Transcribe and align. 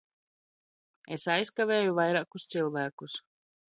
Es 1.17 1.27
aizkavēju 1.33 1.93
vairākus 1.99 2.49
cilvēkus. 2.55 3.19